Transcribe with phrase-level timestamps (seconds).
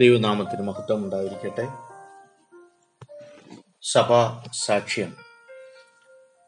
[0.00, 1.68] ദൈവനാമത്തിന് മഹത്വം ഉണ്ടായിരിക്കട്ടെ.
[3.82, 5.16] സഭാ സാക്ഷ്യം.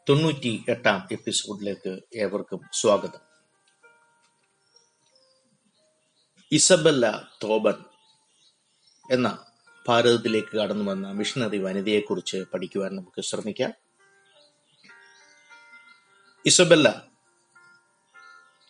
[0.08, 3.20] തൊണ്ണൂറ്റി എട്ടാം എപ്പിസോഡിലേക്ക് ഏവർക്കും സ്വാഗതം.
[6.52, 7.74] ഇസബല്ല തോബൻ
[9.12, 9.44] എന്ന
[9.88, 13.72] ഭാരതത്തിലേക്ക് കടന്നു വന്ന മിഷണറി വനിതയെക്കുറിച്ച് പഠിക്കുവാൻ നമുക്ക് ശ്രമിക്കാം.
[16.46, 16.88] ഇസബല്ല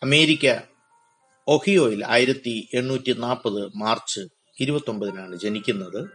[0.02, 0.60] അമേരിക്ക
[1.48, 6.08] ഒഹിയോയിൽ ആയിരത്തി എണ്ണൂറ്റി നാൽപ്പത് മാർച്ച് ഇരുപത്തി ഒമ്പതിനാണ് ജനിക്കുന്നത്.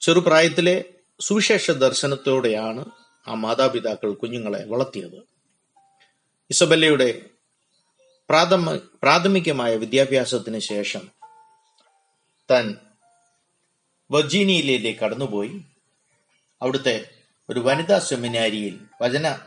[0.00, 0.84] ചെറുപ്രായത്തിലെ
[1.20, 2.84] സുവിശേഷ ദർശനത്തോടെയാണ്
[3.28, 5.22] ആ മാതാപിതാക്കൾ കുഞ്ഞുങ്ങളെ വളർത്തിയത്.
[6.50, 7.30] ഇസബല്ലയുടെ
[8.28, 11.10] പ്രാഥമ പ്രാഥമികമായ വിദ്യാഭ്യാസത്തിന് ശേഷം
[12.50, 12.76] താൻ
[14.10, 15.62] വെർജീനിയയിലേക്ക് കടന്നുപോയി.
[16.62, 17.10] അവിടുത്തെ
[17.50, 19.38] ഒരു വനിതാ സെമിനാരിയിൽ വചന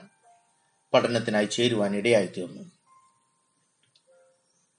[0.93, 2.71] പഠനത്തിനായി ചേരുവാൻ ഇടയായിത്തീർന്നു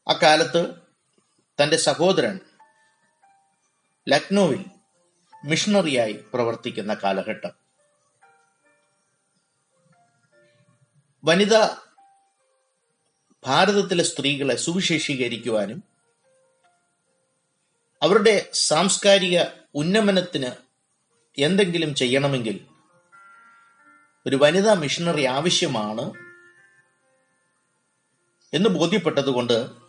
[0.09, 0.84] അക്കാലത്ത്
[1.63, 2.41] തന്റെ സഹോദരൻ
[4.09, 4.65] ലക്നൌവിൽ
[5.45, 7.51] മിഷണറിയായി പ്രവർത്തിക്കുന്ന കാലഘട്ടം.
[11.25, 11.55] വനിത
[13.45, 15.85] ഭാരതത്തിലെ സ്ത്രീകളെ സുവിശേഷീകരിക്കുവാനും
[18.03, 19.43] അവരുടെ സാംസ്കാരിക
[19.75, 20.51] ഉന്നമനത്തിന്
[21.39, 22.67] എന്തെങ്കിലും ചെയ്യണമെങ്കിൽ
[24.27, 26.05] ഒരു വനിതാ മിഷണറി ആവശ്യമാണ്
[28.55, 29.84] എന്ന് ബോധ്യപ്പെട്ടതുകൊണ്ട്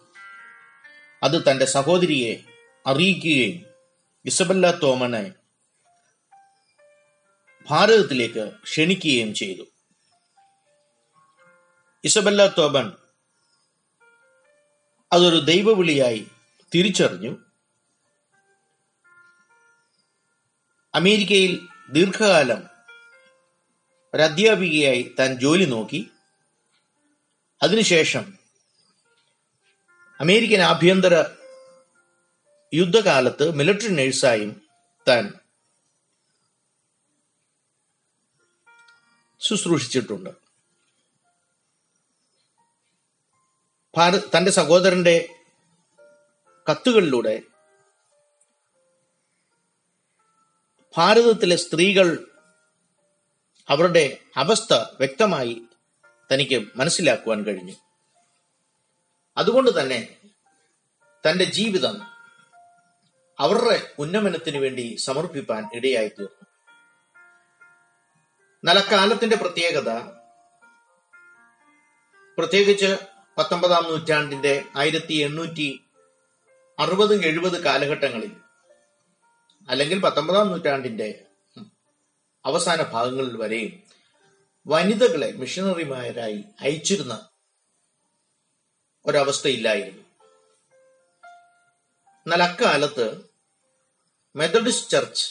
[1.23, 2.43] അത് തന്റെ സഹോദരിയെ
[2.87, 3.65] അറിയിക്കുകയും
[4.25, 5.33] ഇസബല്ല തോമനെ
[7.69, 9.63] ഭാരതത്തിലേക്ക് ക്ഷണിക്കുകയും ചെയ്തു.
[12.03, 12.91] ഇസബല്ല തോമൻ
[15.13, 16.27] അതൊരു ദൈവവിളിയായി
[16.75, 17.37] തിരിച്ചറിഞ്ഞു.
[20.95, 22.63] അമേരിക്കയിൽ ദീർഘകാലം
[24.13, 26.09] ഒരു അധ്യാപികയായി താൻ ജോലി നോക്കി.
[27.63, 28.34] അതിനുശേഷം
[30.19, 31.25] അമേരിക്കൻ ആഭ്യന്തര
[32.73, 34.67] യുദ്ധകാലത്ത് മിലിറ്ററി നഴ്സായും
[35.07, 35.33] താൻ
[39.39, 40.29] ശുശ്രൂഷിച്ചിട്ടുണ്ട്.
[43.97, 45.29] ഭാരത് തന്റെ സഹോദരന്റെ
[46.71, 47.41] കത്തുകളിലൂടെ
[50.97, 52.27] ഭാരതത്തിലെ സ്ത്രീകൾ
[53.69, 55.61] അവരുടെ അവസ്ഥ വ്യക്തമായി
[56.33, 57.84] തനിക്ക് മനസ്സിലാക്കുവാൻ കഴിഞ്ഞു.
[59.37, 59.99] അതുകൊണ്ട് തന്നെ
[61.23, 61.95] തന്റെ ജീവിതം
[63.39, 66.45] അവരുടെ ഉന്നമനത്തിന് വേണ്ടി സമർപ്പിപ്പാൻ ഇടയായി തീർന്നു
[68.63, 69.89] നലക്കാലത്തിന്റെ പ്രത്യേകത
[72.37, 72.89] പ്രത്യേകിച്ച്
[73.37, 75.67] പത്തൊമ്പതാം നൂറ്റാണ്ടിന്റെ ആയിരത്തി എണ്ണൂറ്റി
[76.79, 78.31] അറുപതും എഴുപത് കാലഘട്ടങ്ങളിൽ
[79.69, 81.09] അല്ലെങ്കിൽ പത്തൊമ്പതാം നൂറ്റാണ്ടിന്റെ
[82.45, 83.71] അവസാന ഭാഗങ്ങളിൽ വരെയും
[84.65, 87.13] വനിതകളെ മിഷണറിമാരായി അയച്ചിരുന്ന
[89.07, 90.03] ഒരവസ്ഥയില്ലായിരുന്നു.
[92.25, 93.21] എന്നാൽ അക്കാലത്ത്
[94.35, 95.25] Methodist church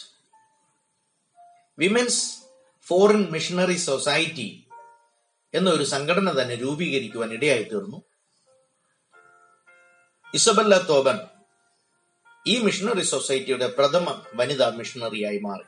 [1.79, 2.39] women's
[2.83, 4.67] foreign missionary society
[5.55, 8.03] എന്നൊരു സംഘടന തന്നെ രൂപീകരിക്കുവാൻ ഇടയായി തീർന്നു.
[10.35, 11.21] ഇസബല്ല തോബൻ
[12.47, 15.65] ഈ മിഷണറി സൊസൈറ്റിയുടെ പ്രഥമ വനിതാ മിഷണറിയായി മാറി.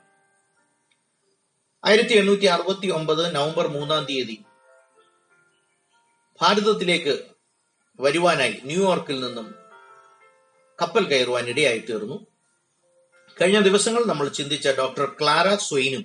[1.85, 4.45] ആയിരത്തി എണ്ണൂറ്റി അറുപത്തി ഒമ്പത് നവംബർ മൂന്നാം തീയതി
[6.41, 7.36] ഭാരതത്തിലേക്ക്
[8.01, 9.55] വരുവാനായി ന്യൂയോർക്കിൽ നിന്നും
[10.83, 12.27] കപ്പൽ കയറുവാൻ ഇടയായി തീർന്നു.
[13.43, 16.05] കഴിഞ്ഞ ദിവസങ്ങൾ നമ്മൾ ചിന്തിച്ച ഡോക്ടർ ക്ലാര സ്വൈനും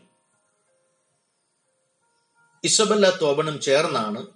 [2.64, 4.28] ഇസബല്ല തോബണും ചേർന്നാണ്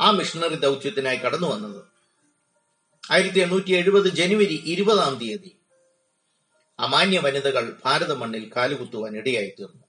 [0.00, 1.84] ആ മിഷണറി ദൗത്യത്തിനായി കടന്നു വന്നത്.
[3.10, 5.58] ആയിരത്തി എണ്ണൂറ്റി എഴുപത് ജനുവരി ഇരുപതാം തീയതി
[6.80, 9.82] അമാന്യ വനിതകൾ ഭാരത മണ്ണിൽ കാലുകുത്തുവാൻ ഇടയായി തീർന്നു.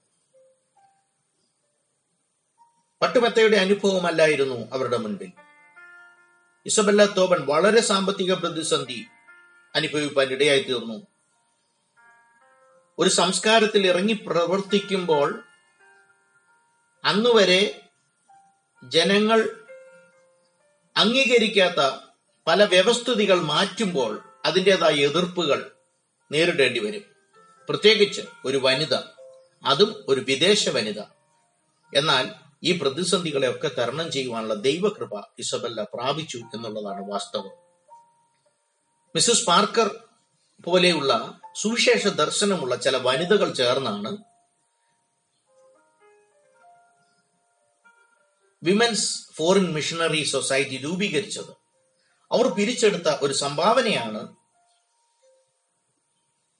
[3.02, 5.43] പട്ടുമെത്തയുടെ അനുഭവമല്ലായിരുന്നു അവരുടെ മുൻപിൽ.
[6.66, 9.04] ഇസബല്ല തോബൻ വളരെ സാമ്പത്തിക പ്രതിസന്ധി
[9.74, 11.06] അനുഭവിപ്പാൻ ഇടയായി തീർന്നു
[12.98, 15.42] ഒരു സംസ്കാരത്തിൽ ഇറങ്ങി പ്രവർത്തിക്കുമ്പോൾ
[17.04, 17.80] അന്നുവരെ
[18.84, 19.40] ജനങ്ങൾ
[20.96, 21.98] അംഗീകരിക്കാത്ത
[22.46, 25.70] പല വ്യവസ്ഥിതികൾ മാറ്റുമ്പോൾ അതിന്റെതായ എതിർപ്പുകൾ
[26.32, 27.04] നേരിടേണ്ടി വരും.
[27.68, 28.94] പ്രത്യേകിച്ച് ഒരു വനിത
[29.64, 31.00] അതും ഒരു വിദേശ വനിത.
[31.94, 37.50] എന്നാൽ ഈ പ്രതിസന്ധികളെ ഒക്കെ തരണം ചെയ്യുവാനുള്ള ദൈവകൃപ ഇസബല്ല പ്രാപിച്ചു എന്നുള്ളതാണ് വാസ്തവം.
[39.14, 40.04] മിസസ് പാർക്കർ
[40.64, 44.16] പോലെയുള്ള സുവിശേഷ ദർശനമുള്ള ചില വനിതകൾ ചേർന്നാണ്
[48.62, 51.52] വിമൻസ് ഫോറിൻ മിഷണറി സൊസൈറ്റി രൂപീകരിച്ചത്.
[52.32, 54.36] അവർ പിരിച്ചെടുത്ത ഒരു സംഭാവനയാണ്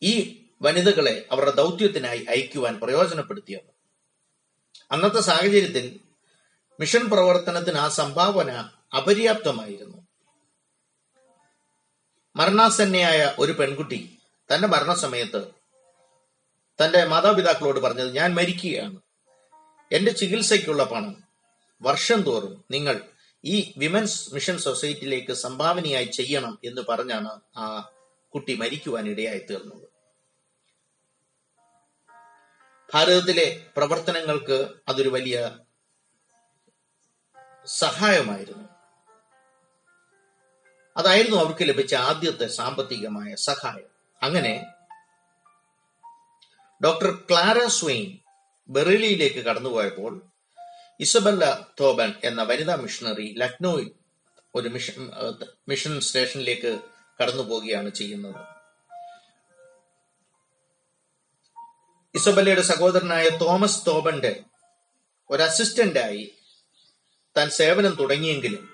[0.02, 3.73] ഈ വനിതകളെ അവരുടെ ദൗത്യത്തിനായി അയക്കുവാൻ പ്രയോജനപ്പെടുത്തിയത്.
[4.92, 6.00] അന്നത്തെ സാഹചര്യത്തിൽ
[6.80, 9.98] മിഷൻ പ്രവർത്തനത്തിന് ആ സംഭാവന അപര്യാപ്തമായിരുന്നു.
[12.36, 14.18] മരണാസന്നയായ ഒരു പെൺകുട്ടി
[14.54, 15.46] തന്റെ മരണസമയത്ത്
[16.84, 19.00] തന്റെ മാതാപിതാക്കളോട് പറഞ്ഞത് ഞാൻ മരിക്കുകയാണ്.
[19.92, 21.24] എന്റെ ചികിത്സയ്ക്കുള്ള പണം
[21.82, 23.00] വർഷം തോറും നിങ്ങൾ
[23.44, 27.90] ഈ വിമൻസ് മിഷൻ സൊസൈറ്റിയിലേക്ക് സംഭാവനയായി ചെയ്യണം എന്ന് പറഞ്ഞാണ് ആ
[28.34, 29.93] കുട്ടി മരിക്കുവാൻ ഇടയായി തീർന്നത്.
[32.94, 35.58] ഭാരതത്തിലെ പ്രവർത്തനങ്ങൾക്ക് അതൊരു വലിയ
[37.66, 38.68] സഹായമായിരുന്നു.
[40.96, 43.90] അതായിരുന്നു അവർക്ക് ലഭിച്ച ആദ്യത്തെ സാമ്പത്തികമായ സഹായം.
[44.22, 44.64] അങ്ങനെ
[46.84, 48.18] ഡോക്ടർ ക്ലാര സ്വെയിൻ
[48.68, 50.22] ബെറിലിയിലേക്ക് കടന്നുപോയപ്പോൾ
[51.00, 53.90] ഇസബല്ല തോബൻ എന്ന വനിതാ മിഷണറി ലക്നൌവിൽ
[54.54, 55.10] ഒരു മിഷൻ
[55.68, 56.80] മിഷൻ സ്റ്റേഷനിലേക്ക്
[57.22, 58.53] കടന്നു പോവുകയാണ് ചെയ്യുന്നത്.
[62.14, 64.44] ഇസബല്ലയുടെ സഹോദരനായ തോമസ് തോബന്റെ
[65.30, 66.34] ഒരു അസിസ്റ്റന്റായി
[67.36, 68.70] താൻ സേവനം തുടങ്ങിയെങ്കിലും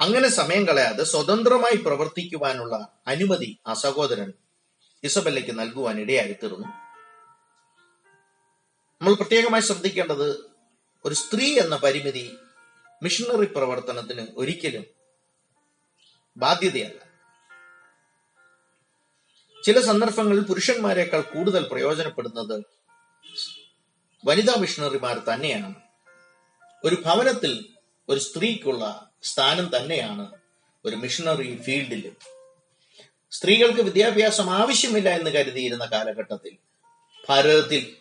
[0.00, 4.32] അങ്ങനെ സമയം കളയാതെ സ്വതന്ത്രമായി പ്രവർത്തിക്കുവാനുള്ള അനുമതി ആ സഹോദരൻ
[5.04, 6.68] ഇസബല്ലയ്ക്ക് നൽകുവാൻ ഇടയായി തീർന്നു
[9.00, 10.28] നമ്മൾ പ്രത്യേകമായി ശ്രദ്ധിക്കേണ്ടത്
[11.04, 12.38] ഒരു സ്ത്രീ എന്ന പരിമിതി
[13.02, 14.84] മിഷണറി പ്രവർത്തനത്തിന് ഒരിക്കലും
[16.36, 17.01] ബാധ്യതയല്ല.
[19.62, 22.62] ചില സന്ദർഭങ്ങളിൽ പുരുഷന്മാരെക്കാൾ കൂടുതൽ പ്രയോജനപ്പെടുന്നത്
[24.24, 25.74] വനിതാ മിഷണറിമാർ തന്നെയാണ്.
[26.84, 27.64] ഒരു ഭവനത്തിൽ
[28.08, 30.32] ഒരു സ്ത്രീക്കുള്ള സ്ഥാനം തന്നെയാണ്
[30.84, 32.12] ഒരു മിഷണറി ഫീൽഡിൽ
[33.32, 36.58] സ്ത്രീകൾക്ക് വിദ്യാഭ്യാസം ആവശ്യമില്ല എന്ന് കരുതിയിരുന്ന കാലഘട്ടത്തിൽ
[37.28, 37.96] ഭാരതത്തിൽ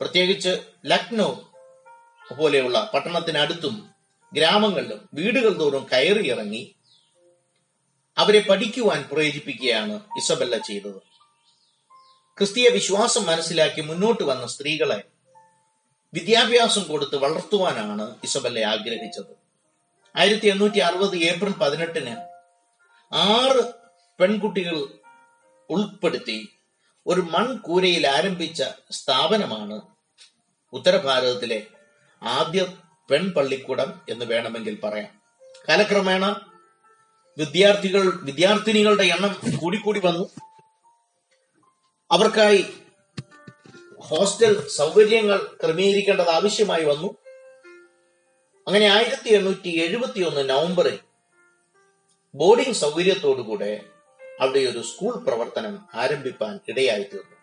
[0.00, 1.34] പ്രത്യേകിച്ച് ലക്നൗ
[2.38, 3.92] പോലെയുള്ള പട്ടണത്തിനടുത്തും
[4.32, 6.75] ഗ്രാമങ്ങളിലും വീടുകൾ തോറും കയറി ഇറങ്ങി
[8.18, 11.00] അവരെ പഠിക്കുവാൻ പ്രേരിപ്പിക്കുകയാണ് ഇസബെല്ല ചെയ്തത്.
[12.38, 15.04] ക്രിസ്തീയ വിശ്വാസം മനസ്സിലാക്കി മുന്നോട്ട് വന്ന സ്ത്രീകളെ
[16.14, 19.32] വിദ്യാഭ്യാസം കൊടുത്ത് വളർത്തുവാനാണ് ഇസബല്ല ആഗ്രഹിച്ചത്.
[20.16, 22.16] ആയിരത്തി എണ്ണൂറ്റി അറുപത് ഏപ്രിൽ പതിനെട്ടിന്
[23.12, 23.72] ആറ്
[24.20, 24.76] പെൺകുട്ടികൾ
[25.70, 26.48] ഉൾപ്പെടുത്തി
[27.06, 29.80] ഒരു മൺകൂരയിൽ ആരംഭിച്ച സ്ഥാപനമാണ്
[30.72, 31.66] ഉത്തരഭാരതത്തിലെ
[32.22, 32.66] ആദ്യ
[33.10, 35.22] പെൺപള്ളിക്കൂടം എന്ന് വേണമെങ്കിൽ പറയാം.
[35.68, 36.24] കാലക്രമേണ
[37.38, 40.30] വിദ്യാർത്ഥികൾ വിദ്യാർത്ഥിനികളുടെ എണ്ണം കൂടിക്കൂടി വന്നു.
[42.10, 42.66] അവർക്കായി
[43.98, 47.16] ഹോസ്റ്റൽ സൗകര്യങ്ങൾ ക്രമീകരിക്കേണ്ടത് ആവശ്യമായി വന്നു.
[48.68, 50.98] അങ്ങനെ ആയിരത്തി എണ്ണൂറ്റി എഴുപത്തി ഒന്ന് നവംബറിൽ
[52.34, 53.84] ബോർഡിംഗ് സൗകര്യത്തോടുകൂടെ
[54.40, 57.36] അവിടെ ഒരു സ്കൂൾ പ്രവർത്തനം ആരംഭിക്കാൻ ഇടയായി തീർന്നു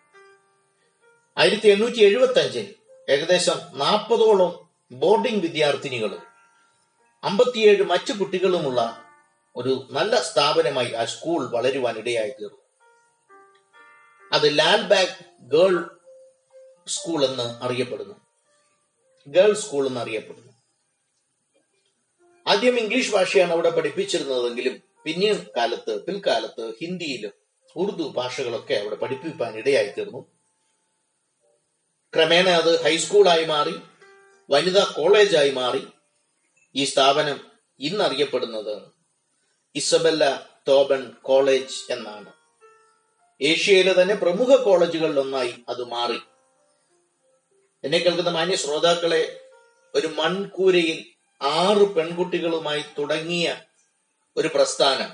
[1.38, 2.74] ആയിരത്തി എണ്ണൂറ്റി എഴുപത്തി അഞ്ചിൽ
[3.08, 6.22] ഏകദേശം നാൽപ്പതോളം ബോർഡിംഗ് വിദ്യാർത്ഥിനികളും
[7.24, 9.03] അമ്പത്തിയേഴ് മറ്റു കുട്ടികളുമുള്ള
[9.56, 12.64] ഒരു നല്ല സ്ഥാപനമായി ആ സ്കൂൾ വളരുവാൻ ഇടയായി തീർന്നു.
[14.32, 16.00] അത് ലാൽബാഗ് ഗേൾ
[16.86, 18.14] സ്കൂൾ എന്ന് അറിയപ്പെടുന്നു.
[19.28, 20.52] ഗേൾ സ്കൂൾ എന്ന് അറിയപ്പെടുന്നു.
[22.46, 27.32] ആദ്യം ഇംഗ്ലീഷ് ഭാഷയാണ് അവിടെ പഠിപ്പിച്ചിരുന്നതെങ്കിലും പിന്നീട് കാലത്ത് പിൽക്കാലത്ത് ഹിന്ദിയിലും
[27.76, 30.34] ഉറുദു ഭാഷകളൊക്കെ അവിടെ പഠിപ്പിക്കാൻ ഇടയായി തീർന്നു.
[32.14, 33.74] ക്രമേണ അത് ഹൈസ്കൂളായി മാറി
[34.50, 35.86] വനിതാ കോളേജായി മാറി.
[36.74, 38.93] ഈ സ്ഥാപനം ഇന്നറിയപ്പെടുന്നത്
[39.76, 42.32] ഇസബല്ല തോബൻ കോളേജ് എന്നാണ്.
[43.40, 46.20] ഏഷ്യയിലെ തന്നെ പ്രമുഖ കോളേജുകളിൽ ഒന്നായി അത് മാറി.
[47.84, 49.40] എന്നെ കേൾക്കുന്ന മാന്യ ശ്രോതാക്കളെ
[49.94, 50.98] ഒരു മൺകൂരയിൽ
[51.42, 53.62] ആറ് പെൺകുട്ടികളുമായി തുടങ്ങിയ
[54.36, 55.10] ഒരു പ്രസ്ഥാനം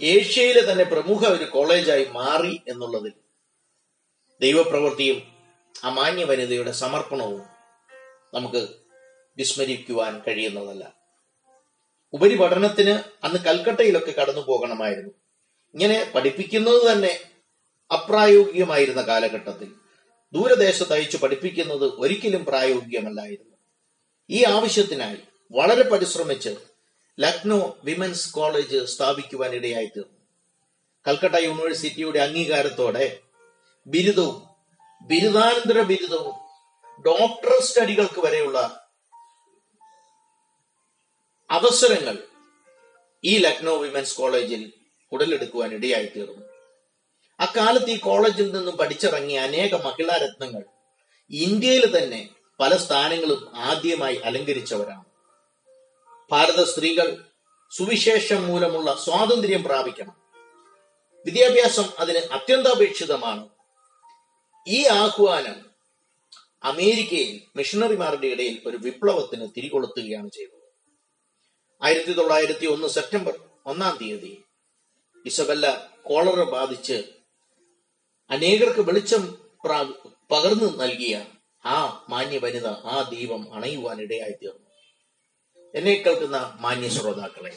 [0.00, 3.12] ഏഷ്യയിലെ തന്നെ പ്രമുഖ ഒരു കോളേജായി മാറി എന്നുള്ളതിൽ
[4.40, 5.18] ദൈവപ്രവൃത്തിയും
[5.82, 7.44] അമാന്യ വനിതയുടെ സമർപ്പണവും
[8.34, 8.68] നമുക്ക്
[9.36, 11.03] വിസ്മരിക്കുവാൻ കഴിയുന്നതല്ല.
[12.14, 15.10] ഉപരിപഠനത്തിന് അന്ന് കൽക്കട്ടയിലൊക്കെ കടന്നു പോകണമായിരുന്നു.
[15.74, 17.20] ഇങ്ങനെ പഠിപ്പിക്കുന്നത് തന്നെ
[17.92, 19.72] അപ്രായോഗികമായിരുന്ന കാലഘട്ടത്തിൽ.
[20.32, 23.56] ദൂരദേശത്ത് അയച്ചു പഠിപ്പിക്കുന്നത് ഒരിക്കലും പ്രായോഗികമല്ലായിരുന്നു.
[24.30, 25.16] ഈ ആവശ്യത്തിനായി
[25.52, 26.56] വളരെ പരിശ്രമിച്ച്
[27.20, 30.18] ലക്നോ വിമൻസ് കോളേജ് സ്ഥാപിക്കുവാൻ ഇടയായി തീർന്നു.
[31.08, 33.18] കൽക്കട്ട യൂണിവേഴ്സിറ്റിയുടെ അംഗീകാരത്തോടെ
[33.86, 34.42] ബിരുദവും
[35.02, 36.34] ബിരുദാനന്തര ബിരുദവും
[37.02, 38.83] ഡോക്ടർ സ്റ്റഡികൾക്ക് വരെയുള്ള
[41.50, 42.18] അവസരങ്ങൾ
[43.24, 44.72] ഈ ലക്നോ വിമൻസ് കോളേജിൽ
[45.12, 46.46] ഉടലെടുക്കുവാൻ ഇടയായി തീർന്നു
[47.40, 50.62] അക്കാലത്ത് ഈ കോളേജിൽ നിന്നും പഠിച്ചിറങ്ങിയ അനേക മഹിളാ രത്നങ്ങൾ
[51.30, 52.28] ഇന്ത്യയിൽ തന്നെ
[52.60, 55.04] പല സ്ഥാനങ്ങളും ആദ്യമായി അലങ്കരിച്ചവരാണ്.
[56.30, 57.24] ഭാരത സ്ത്രീകൾ
[57.70, 60.16] സുവിശേഷം മൂലമുള്ള സ്വാതന്ത്ര്യം പ്രാപിക്കണം.
[61.26, 63.48] വിദ്യാഭ്യാസം അതിന് അത്യന്താപേക്ഷിതമാണ്.
[64.68, 65.70] ഈ ആഹ്വാനം
[66.64, 70.63] അമേരിക്കയിൽ മിഷണറിമാരുടെ ഇടയിൽ ഒരു വിപ്ലവത്തിന് തിരികൊളുത്തുകയാണ് ചെയ്തത്.
[71.84, 73.34] ആയിരത്തി തൊള്ളായിരത്തി ഒന്ന് സെപ്റ്റംബർ
[73.66, 74.32] ഒന്നാം തീയതി.
[75.26, 75.66] ഇസബല്ല
[76.02, 76.96] കോളറ ബാധിച്ച്
[78.30, 79.22] അനേകർക്ക് വെളിച്ചം
[80.30, 81.14] പകർന്നു നൽകിയ
[81.64, 81.76] ആ
[82.10, 84.62] മാന്യ വനിത ആ ദീപം അണയുവാൻ ഇടയായി തീർന്നു
[85.74, 87.52] എന്നെ കേൾക്കുന്ന മാന്യ ശ്രോതാക്കളെ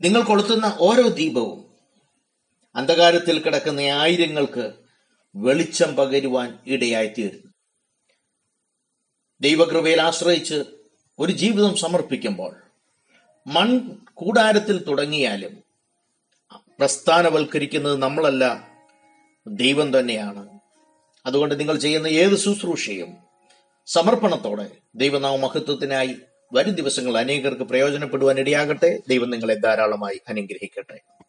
[0.00, 1.58] നിങ്ങൾ കൊളുത്തുന്ന ഓരോ ദീപവും
[2.74, 4.66] അന്ധകാരത്തിൽ കിടക്കുന്ന ആയിരങ്ങൾക്ക്
[5.34, 7.48] വെളിച്ചം പകരുവാൻ ഇടയായി തീരുന്നു
[9.40, 10.58] ദൈവകൃപയിൽ ആശ്രയിച്ച്
[11.20, 12.56] ഒരു ജീവിതം സമർപ്പിക്കുമ്പോൾ
[13.46, 15.62] മൺ കൂടാരത്തിൽ തുടങ്ങിയാലും
[16.78, 18.68] പ്രസ്ഥാനവൽക്കരിക്കുന്നത് നമ്മളല്ല
[19.46, 20.60] ദൈവം തന്നെയാണ്.
[21.26, 23.16] അതുകൊണ്ട് നിങ്ങൾ ചെയ്യുന്ന ഏത് ശുശ്രൂഷയും
[23.86, 26.16] സമർപ്പണത്തോടെ ദൈവനാമ മഹത്വത്തിനായി
[26.52, 31.10] വരും ദിവസങ്ങൾ അനേകർക്ക് പ്രയോജനപ്പെടുവാൻ ഇടയാകട്ടെ ദൈവം നിങ്ങളെ ധാരാളമായി അനുഗ്രഹിക്കട്ടെ.